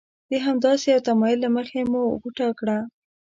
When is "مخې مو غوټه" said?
1.55-2.47